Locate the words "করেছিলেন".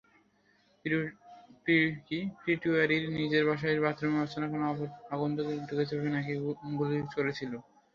7.15-7.61